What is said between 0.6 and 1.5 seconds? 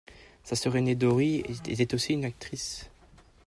aînée Dory